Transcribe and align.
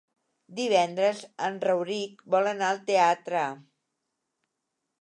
Divendres 0.59 1.21
en 1.49 1.59
Rauric 1.67 2.27
vol 2.37 2.51
anar 2.55 2.71
al 2.73 2.83
teatre. 2.89 3.47